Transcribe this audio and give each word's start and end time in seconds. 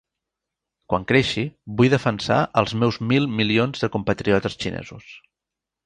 Quan 0.93 1.05
creixi, 1.11 1.43
vull 1.81 1.91
defensar 1.95 2.39
els 2.63 2.75
meus 2.85 2.99
mil 3.13 3.31
milions 3.37 3.85
de 3.87 3.95
compatriotes 3.99 4.61
xinesos. 4.65 5.17